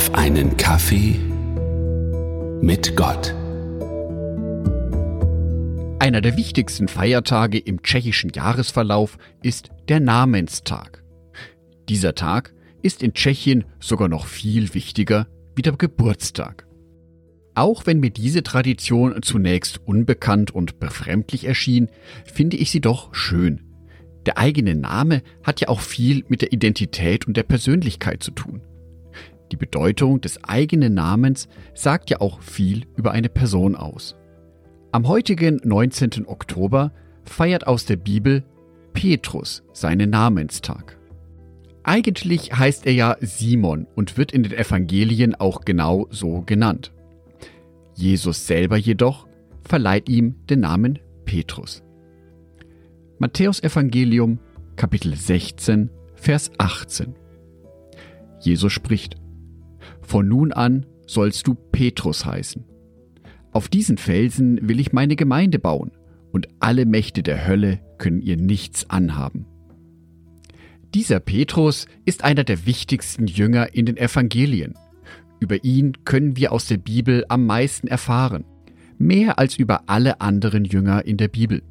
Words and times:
auf 0.00 0.14
einen 0.14 0.56
Kaffee 0.56 1.14
mit 2.62 2.96
Gott. 2.96 3.34
Einer 5.98 6.22
der 6.22 6.38
wichtigsten 6.38 6.88
Feiertage 6.88 7.58
im 7.58 7.82
tschechischen 7.82 8.30
Jahresverlauf 8.34 9.18
ist 9.42 9.68
der 9.90 10.00
Namenstag. 10.00 11.04
Dieser 11.90 12.14
Tag 12.14 12.54
ist 12.80 13.02
in 13.02 13.12
Tschechien 13.12 13.66
sogar 13.78 14.08
noch 14.08 14.24
viel 14.24 14.72
wichtiger 14.72 15.26
wie 15.54 15.60
der 15.60 15.74
Geburtstag. 15.74 16.66
Auch 17.54 17.84
wenn 17.84 18.00
mir 18.00 18.10
diese 18.10 18.42
Tradition 18.42 19.20
zunächst 19.20 19.86
unbekannt 19.86 20.50
und 20.50 20.80
befremdlich 20.80 21.44
erschien, 21.44 21.90
finde 22.24 22.56
ich 22.56 22.70
sie 22.70 22.80
doch 22.80 23.14
schön. 23.14 23.60
Der 24.24 24.38
eigene 24.38 24.74
Name 24.76 25.20
hat 25.42 25.60
ja 25.60 25.68
auch 25.68 25.80
viel 25.80 26.24
mit 26.28 26.40
der 26.40 26.54
Identität 26.54 27.26
und 27.26 27.36
der 27.36 27.42
Persönlichkeit 27.42 28.22
zu 28.22 28.30
tun. 28.30 28.62
Die 29.52 29.56
Bedeutung 29.56 30.20
des 30.20 30.44
eigenen 30.44 30.94
Namens 30.94 31.48
sagt 31.74 32.10
ja 32.10 32.20
auch 32.20 32.40
viel 32.40 32.86
über 32.96 33.12
eine 33.12 33.28
Person 33.28 33.74
aus. 33.74 34.16
Am 34.92 35.08
heutigen 35.08 35.60
19. 35.64 36.26
Oktober 36.26 36.92
feiert 37.24 37.66
aus 37.66 37.84
der 37.84 37.96
Bibel 37.96 38.44
Petrus 38.92 39.62
seinen 39.72 40.10
Namenstag. 40.10 40.98
Eigentlich 41.82 42.52
heißt 42.52 42.86
er 42.86 42.92
ja 42.92 43.16
Simon 43.20 43.86
und 43.96 44.18
wird 44.18 44.32
in 44.32 44.42
den 44.42 44.52
Evangelien 44.52 45.34
auch 45.34 45.62
genau 45.62 46.06
so 46.10 46.42
genannt. 46.42 46.92
Jesus 47.94 48.46
selber 48.46 48.76
jedoch 48.76 49.26
verleiht 49.62 50.08
ihm 50.08 50.36
den 50.48 50.60
Namen 50.60 50.98
Petrus. 51.24 51.82
Matthäus 53.18 53.62
Evangelium 53.62 54.38
Kapitel 54.76 55.14
16 55.14 55.90
Vers 56.14 56.50
18 56.58 57.14
Jesus 58.40 58.72
spricht 58.72 59.16
Von 60.10 60.26
nun 60.26 60.52
an 60.52 60.86
sollst 61.06 61.46
du 61.46 61.54
Petrus 61.54 62.26
heißen. 62.26 62.64
Auf 63.52 63.68
diesen 63.68 63.96
Felsen 63.96 64.58
will 64.68 64.80
ich 64.80 64.92
meine 64.92 65.14
Gemeinde 65.14 65.60
bauen, 65.60 65.92
und 66.32 66.48
alle 66.58 66.84
Mächte 66.84 67.22
der 67.22 67.46
Hölle 67.46 67.78
können 67.96 68.20
ihr 68.20 68.36
nichts 68.36 68.90
anhaben. 68.90 69.46
Dieser 70.94 71.20
Petrus 71.20 71.86
ist 72.06 72.24
einer 72.24 72.42
der 72.42 72.66
wichtigsten 72.66 73.28
Jünger 73.28 73.72
in 73.72 73.86
den 73.86 73.96
Evangelien. 73.96 74.74
Über 75.38 75.62
ihn 75.62 75.92
können 76.04 76.36
wir 76.36 76.50
aus 76.50 76.66
der 76.66 76.78
Bibel 76.78 77.24
am 77.28 77.46
meisten 77.46 77.86
erfahren, 77.86 78.44
mehr 78.98 79.38
als 79.38 79.56
über 79.58 79.88
alle 79.88 80.20
anderen 80.20 80.64
Jünger 80.64 81.04
in 81.04 81.18
der 81.18 81.28
Bibel. 81.28 81.62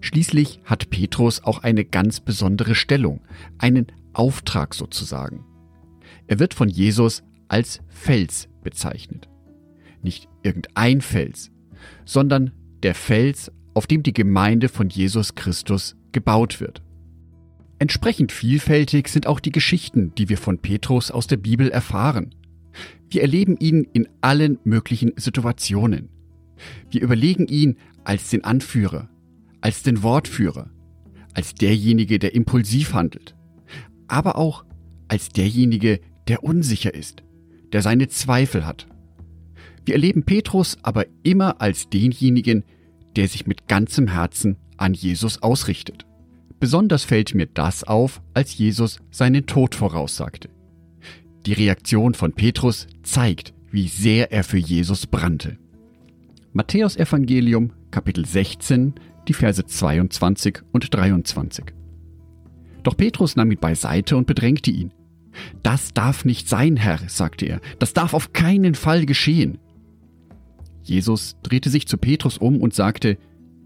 Schließlich 0.00 0.60
hat 0.64 0.88
Petrus 0.88 1.44
auch 1.44 1.62
eine 1.62 1.84
ganz 1.84 2.20
besondere 2.20 2.74
Stellung, 2.74 3.20
einen 3.58 3.88
Auftrag 4.14 4.72
sozusagen. 4.72 5.44
Er 6.26 6.38
wird 6.38 6.54
von 6.54 6.70
Jesus 6.70 7.22
als 7.48 7.80
Fels 7.88 8.48
bezeichnet. 8.62 9.28
Nicht 10.02 10.28
irgendein 10.42 11.00
Fels, 11.00 11.50
sondern 12.04 12.52
der 12.82 12.94
Fels, 12.94 13.50
auf 13.74 13.86
dem 13.86 14.02
die 14.02 14.12
Gemeinde 14.12 14.68
von 14.68 14.88
Jesus 14.88 15.34
Christus 15.34 15.96
gebaut 16.12 16.60
wird. 16.60 16.82
Entsprechend 17.78 18.30
vielfältig 18.30 19.08
sind 19.08 19.26
auch 19.26 19.40
die 19.40 19.52
Geschichten, 19.52 20.14
die 20.16 20.28
wir 20.28 20.38
von 20.38 20.58
Petrus 20.58 21.10
aus 21.10 21.26
der 21.26 21.36
Bibel 21.36 21.70
erfahren. 21.70 22.34
Wir 23.08 23.22
erleben 23.22 23.56
ihn 23.58 23.86
in 23.92 24.08
allen 24.20 24.58
möglichen 24.64 25.12
Situationen. 25.16 26.08
Wir 26.90 27.02
überlegen 27.02 27.46
ihn 27.46 27.76
als 28.04 28.30
den 28.30 28.44
Anführer, 28.44 29.08
als 29.60 29.82
den 29.82 30.02
Wortführer, 30.02 30.70
als 31.34 31.54
derjenige, 31.54 32.18
der 32.18 32.34
impulsiv 32.34 32.94
handelt, 32.94 33.34
aber 34.06 34.36
auch 34.36 34.64
als 35.08 35.30
derjenige, 35.30 36.00
der 36.28 36.44
unsicher 36.44 36.94
ist, 36.94 37.23
der 37.74 37.82
seine 37.82 38.06
Zweifel 38.06 38.64
hat. 38.64 38.86
Wir 39.84 39.94
erleben 39.96 40.22
Petrus 40.22 40.78
aber 40.82 41.06
immer 41.24 41.60
als 41.60 41.90
denjenigen, 41.90 42.62
der 43.16 43.26
sich 43.28 43.46
mit 43.48 43.66
ganzem 43.66 44.06
Herzen 44.06 44.56
an 44.76 44.94
Jesus 44.94 45.42
ausrichtet. 45.42 46.06
Besonders 46.60 47.02
fällt 47.02 47.34
mir 47.34 47.46
das 47.46 47.82
auf, 47.82 48.22
als 48.32 48.56
Jesus 48.56 49.00
seinen 49.10 49.46
Tod 49.46 49.74
voraussagte. 49.74 50.48
Die 51.46 51.52
Reaktion 51.52 52.14
von 52.14 52.32
Petrus 52.32 52.86
zeigt, 53.02 53.52
wie 53.72 53.88
sehr 53.88 54.30
er 54.30 54.44
für 54.44 54.58
Jesus 54.58 55.08
brannte. 55.08 55.58
Matthäus 56.52 56.96
Evangelium 56.96 57.72
Kapitel 57.90 58.24
16, 58.24 58.94
die 59.26 59.34
Verse 59.34 59.66
22 59.66 60.62
und 60.70 60.94
23. 60.94 61.64
Doch 62.84 62.96
Petrus 62.96 63.34
nahm 63.34 63.50
ihn 63.50 63.58
beiseite 63.58 64.16
und 64.16 64.28
bedrängte 64.28 64.70
ihn. 64.70 64.92
Das 65.62 65.92
darf 65.94 66.24
nicht 66.24 66.48
sein, 66.48 66.76
Herr, 66.76 67.00
sagte 67.08 67.46
er, 67.46 67.60
das 67.78 67.92
darf 67.92 68.14
auf 68.14 68.32
keinen 68.32 68.74
Fall 68.74 69.06
geschehen. 69.06 69.58
Jesus 70.82 71.36
drehte 71.42 71.70
sich 71.70 71.88
zu 71.88 71.96
Petrus 71.96 72.38
um 72.38 72.60
und 72.60 72.74
sagte, 72.74 73.18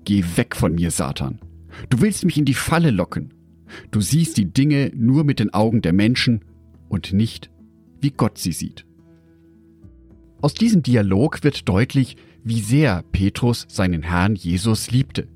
Geh 0.05 0.25
weg 0.37 0.57
von 0.57 0.75
mir, 0.75 0.91
Satan. 0.91 1.41
Du 1.91 2.01
willst 2.01 2.25
mich 2.25 2.39
in 2.39 2.45
die 2.45 2.55
Falle 2.55 2.91
locken. 2.91 3.35
Du 3.91 4.01
siehst 4.01 4.37
die 4.39 4.51
Dinge 4.51 4.91
nur 4.95 5.25
mit 5.25 5.41
den 5.41 5.53
Augen 5.53 5.83
der 5.83 5.93
Menschen 5.93 6.45
und 6.89 7.13
nicht, 7.13 7.51
wie 8.01 8.11
Gott 8.11 8.39
sie 8.39 8.53
sieht. 8.53 8.87
Aus 10.41 10.55
diesem 10.55 10.83
Dialog 10.83 11.43
wird 11.45 11.69
deutlich, 11.69 12.17
wie 12.45 12.61
sehr 12.61 13.03
Petrus 13.13 13.67
seinen 13.69 14.03
Herrn 14.03 14.37
Jesus 14.37 14.91
liebte. 14.91 15.29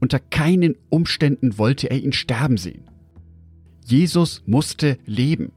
Unter 0.00 0.18
keinen 0.18 0.76
Umständen 0.90 1.56
wollte 1.56 1.90
er 1.90 2.02
ihn 2.02 2.12
sterben 2.12 2.56
sehen. 2.56 2.84
Jesus 3.88 4.42
musste 4.44 4.98
leben. 5.06 5.52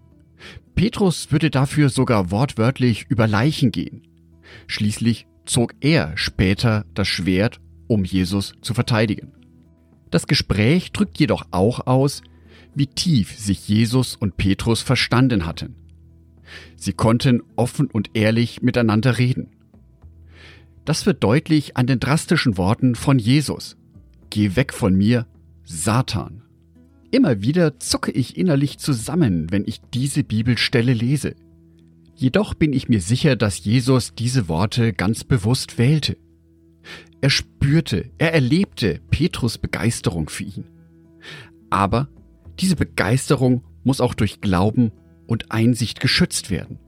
Petrus 0.74 1.34
würde 1.34 1.50
dafür 1.50 1.90
sogar 1.90 2.32
wortwörtlich 2.32 3.06
über 3.10 3.28
Leichen 3.28 3.72
gehen. 3.72 4.04
Schließlich 4.68 5.28
zog 5.46 5.74
er 5.82 6.14
später 6.16 6.86
das 6.94 7.10
Schwert, 7.10 7.60
um 7.88 8.06
Jesus 8.06 8.54
zu 8.62 8.74
verteidigen. 8.74 9.34
Das 10.12 10.28
Gespräch 10.28 10.94
drückt 10.94 11.20
jedoch 11.20 11.46
auch 11.52 11.88
aus, 11.88 12.22
wie 12.74 12.88
tief 12.88 13.38
sich 13.38 13.68
Jesus 13.68 14.16
und 14.16 14.38
Petrus 14.38 14.82
verstanden 14.82 15.46
hatten. 15.46 15.76
Sie 16.78 16.94
konnten 16.94 17.44
offen 17.58 17.88
und 17.88 18.12
ehrlich 18.14 18.62
miteinander 18.62 19.18
reden. 19.18 19.50
Das 20.86 21.06
wird 21.06 21.22
deutlich 21.22 21.76
an 21.76 21.86
den 21.86 22.00
drastischen 22.00 22.56
Worten 22.58 22.96
von 22.96 23.20
Jesus. 23.20 23.76
Geh 24.30 24.56
weg 24.56 24.74
von 24.74 24.96
mir, 24.96 25.28
Satan. 25.66 26.44
Immer 27.12 27.42
wieder 27.42 27.78
zucke 27.80 28.12
ich 28.12 28.38
innerlich 28.38 28.78
zusammen, 28.78 29.52
wenn 29.52 29.66
ich 29.66 29.82
diese 29.94 30.24
Bibelstelle 30.24 30.94
lese. 30.94 31.36
Jedoch 32.16 32.54
bin 32.54 32.72
ich 32.72 32.88
mir 32.88 33.02
sicher, 33.02 33.36
dass 33.36 33.66
Jesus 33.66 34.16
diese 34.16 34.48
Worte 34.48 34.94
ganz 34.94 35.26
bewusst 35.26 35.78
wählte. 35.78 36.18
Er 37.20 37.30
spürte, 37.30 38.10
er 38.18 38.34
erlebte 38.34 39.02
Petrus 39.12 39.58
Begeisterung 39.58 40.30
für 40.30 40.46
ihn. 40.46 40.64
Aber 41.70 42.08
diese 42.60 42.76
Begeisterung 42.76 43.64
muss 43.84 44.02
auch 44.02 44.14
durch 44.14 44.40
Glauben 44.40 44.92
und 45.28 45.52
Einsicht 45.52 46.00
geschützt 46.00 46.50
werden. 46.50 46.80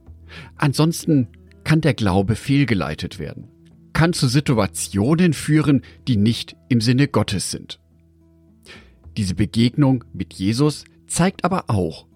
Ansonsten 0.56 1.28
kann 1.64 1.80
der 1.80 1.94
Glaube 1.94 2.34
fehlgeleitet 2.34 3.18
werden, 3.18 3.48
kann 3.92 4.12
zu 4.12 4.26
Situationen 4.26 5.32
führen, 5.32 5.82
die 6.08 6.16
nicht 6.16 6.56
im 6.68 6.80
Sinne 6.80 7.08
Gottes 7.08 7.50
sind. 7.50 7.80
Diese 9.16 9.34
Begegnung 9.34 10.04
mit 10.12 10.34
Jesus 10.34 10.84
zeigt 11.06 11.44
aber 11.44 11.64
auch, 11.68 12.06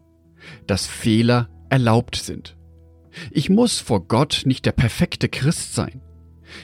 dass 0.66 0.86
Fehler 0.86 1.48
erlaubt 1.68 2.16
sind. 2.16 2.56
Ich 3.30 3.50
muss 3.50 3.80
vor 3.80 4.06
Gott 4.06 4.42
nicht 4.44 4.66
der 4.66 4.72
perfekte 4.72 5.28
Christ 5.28 5.74
sein. 5.74 6.00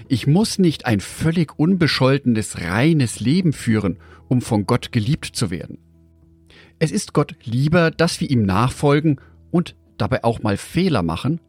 Ich 0.09 0.27
muss 0.27 0.59
nicht 0.59 0.87
ein 0.87 1.00
völlig 1.00 1.59
unbescholtenes, 1.59 2.61
reines 2.61 3.21
Leben 3.21 3.53
führen, 3.53 3.99
um 4.28 4.41
von 4.41 4.67
Gott 4.67 4.93
geliebt 4.93 5.27
zu 5.27 5.50
werden. 5.50 5.78
Es 6.78 6.91
ist 6.91 7.12
Gott 7.12 7.37
lieber, 7.45 7.91
dass 7.91 8.21
wir 8.21 8.31
ihm 8.31 8.42
nachfolgen 8.45 9.21
und 9.51 9.77
dabei 9.98 10.25
auch 10.25 10.42
mal 10.42 10.57
Fehler 10.57 11.03
machen, 11.03 11.41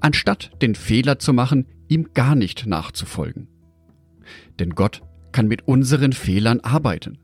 anstatt 0.00 0.50
den 0.62 0.74
Fehler 0.74 1.18
zu 1.18 1.32
machen, 1.32 1.66
ihm 1.88 2.10
gar 2.12 2.34
nicht 2.34 2.66
nachzufolgen. 2.66 3.48
Denn 4.58 4.70
Gott 4.70 5.02
kann 5.32 5.48
mit 5.48 5.66
unseren 5.66 6.12
Fehlern 6.12 6.60
arbeiten. 6.60 7.18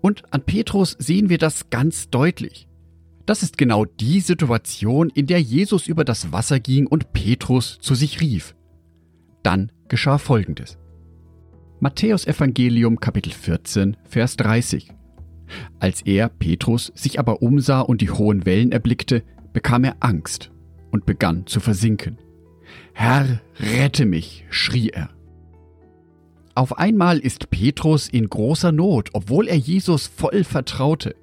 Und 0.00 0.22
an 0.32 0.42
Petrus 0.42 0.96
sehen 0.98 1.28
wir 1.28 1.38
das 1.38 1.70
ganz 1.70 2.10
deutlich. 2.10 2.68
Das 3.26 3.42
ist 3.42 3.56
genau 3.56 3.84
die 3.84 4.20
Situation, 4.20 5.10
in 5.10 5.26
der 5.26 5.40
Jesus 5.40 5.86
über 5.86 6.04
das 6.04 6.32
Wasser 6.32 6.58
ging 6.60 6.86
und 6.86 7.12
Petrus 7.12 7.78
zu 7.80 7.94
sich 7.94 8.20
rief. 8.20 8.54
Dann 9.42 9.70
geschah 9.88 10.18
Folgendes. 10.18 10.78
Matthäus 11.80 12.26
Evangelium 12.26 13.00
Kapitel 13.00 13.32
14, 13.32 13.96
Vers 14.04 14.36
30. 14.36 14.92
Als 15.78 16.02
er, 16.02 16.28
Petrus, 16.28 16.92
sich 16.94 17.18
aber 17.18 17.42
umsah 17.42 17.80
und 17.80 18.00
die 18.00 18.10
hohen 18.10 18.46
Wellen 18.46 18.72
erblickte, 18.72 19.22
bekam 19.52 19.84
er 19.84 19.96
Angst 20.00 20.50
und 20.90 21.06
begann 21.06 21.46
zu 21.46 21.60
versinken. 21.60 22.18
Herr, 22.92 23.40
rette 23.58 24.06
mich, 24.06 24.44
schrie 24.50 24.90
er. 24.90 25.10
Auf 26.54 26.78
einmal 26.78 27.18
ist 27.18 27.50
Petrus 27.50 28.08
in 28.08 28.28
großer 28.28 28.72
Not, 28.72 29.10
obwohl 29.14 29.48
er 29.48 29.56
Jesus 29.56 30.06
voll 30.06 30.44
vertraute. 30.44 31.14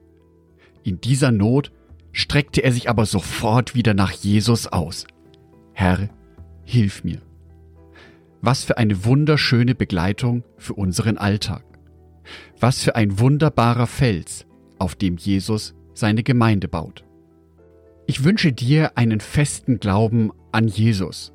In 0.84 1.00
dieser 1.02 1.31
Not 1.31 1.72
streckte 2.12 2.64
er 2.64 2.72
sich 2.72 2.90
aber 2.90 3.06
sofort 3.06 3.76
wieder 3.76 3.94
nach 3.94 4.12
Jesus 4.12 4.68
aus. 4.68 5.06
Herr, 5.74 6.10
hilf 6.64 7.04
mir. 7.04 7.22
Was 8.42 8.64
für 8.64 8.78
eine 8.78 9.06
wunderschöne 9.06 9.76
Begleitung 9.76 10.44
für 10.58 10.74
unseren 10.74 11.18
Alltag. 11.18 11.64
Was 12.60 12.81
für 12.84 12.96
ein 12.96 13.20
wunderbarer 13.20 13.88
Fels, 13.88 14.46
auf 14.80 14.96
dem 14.96 15.18
Jesus 15.18 15.76
seine 15.94 16.24
Gemeinde 16.24 16.68
baut. 16.68 17.04
Ich 18.08 18.24
wünsche 18.24 18.52
dir 18.52 18.98
einen 18.98 19.20
festen 19.20 19.80
Glauben 19.80 20.31
an 20.52 20.68
Jesus. 20.68 21.34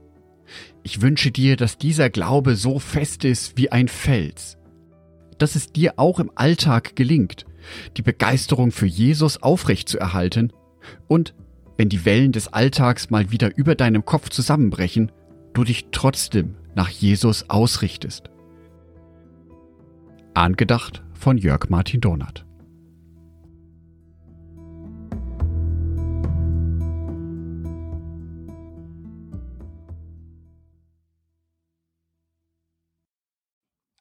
Ich 0.82 1.00
wünsche 1.00 1.31
dir, 1.31 1.56
dass 1.56 1.79
dieser 1.79 2.11
Glaube 2.11 2.56
so 2.56 2.79
fest 2.79 3.25
ist 3.25 3.56
wie 3.56 3.73
ein 3.73 3.88
Fels. 3.88 4.58
Dass 5.38 5.56
es 5.56 5.73
dir 5.73 5.94
auch 5.96 6.20
im 6.20 6.31
Alltag 6.35 6.96
gelingt, 6.96 7.46
die 7.96 8.02
Begeisterung 8.02 8.70
für 8.70 8.87
Jesus 8.87 9.43
aufrechtzuerhalten 9.43 10.52
und, 11.08 11.35
wenn 11.76 11.88
die 11.88 12.05
Wellen 12.05 12.32
des 12.32 12.52
Alltags 12.52 13.11
mal 13.11 13.31
wieder 13.31 13.56
über 13.56 13.75
deinem 13.75 14.05
Kopf 14.05 14.29
zusammenbrechen, 14.29 15.11
du 15.55 15.64
dich 15.64 15.88
trotzdem 15.91 16.55
nach 16.75 16.88
Jesus 16.88 17.50
ausrichtest. 17.50 18.31
Angedacht 20.35 21.02
von 21.14 21.38
Jörg 21.38 21.69
Martin 21.69 22.00
Donath. 22.00 22.44